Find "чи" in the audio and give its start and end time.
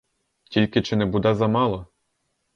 0.81-0.95